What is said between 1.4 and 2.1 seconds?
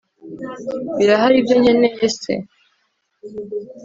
ibyo nkeneye